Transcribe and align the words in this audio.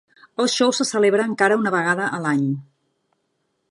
El 0.43 0.47
show 0.53 0.71
se 0.77 0.87
celebra 0.93 1.27
encara 1.33 1.59
una 1.63 1.75
vegada 1.77 2.11
a 2.19 2.25
l'any. 2.25 2.45